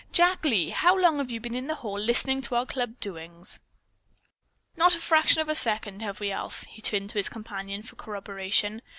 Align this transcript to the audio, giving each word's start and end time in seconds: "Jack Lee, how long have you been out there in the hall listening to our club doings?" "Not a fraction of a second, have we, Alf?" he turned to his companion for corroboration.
"Jack 0.11 0.43
Lee, 0.43 0.69
how 0.71 0.97
long 0.97 1.19
have 1.19 1.29
you 1.29 1.39
been 1.39 1.51
out 1.51 1.53
there 1.53 1.59
in 1.59 1.67
the 1.67 1.75
hall 1.75 1.99
listening 1.99 2.41
to 2.41 2.55
our 2.55 2.65
club 2.65 2.99
doings?" 2.99 3.59
"Not 4.75 4.95
a 4.95 4.99
fraction 4.99 5.41
of 5.41 5.47
a 5.47 5.53
second, 5.53 6.01
have 6.01 6.19
we, 6.19 6.31
Alf?" 6.31 6.63
he 6.63 6.81
turned 6.81 7.11
to 7.11 7.19
his 7.19 7.29
companion 7.29 7.83
for 7.83 7.95
corroboration. 7.97 8.81